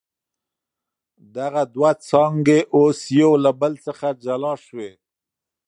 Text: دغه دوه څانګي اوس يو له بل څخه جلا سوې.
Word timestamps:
دغه 1.35 1.61
دوه 1.75 1.91
څانګي 2.07 2.59
اوس 2.75 2.99
يو 3.19 3.31
له 3.43 3.51
بل 3.61 3.73
څخه 3.85 4.07
جلا 4.23 4.53
سوې. 4.65 4.91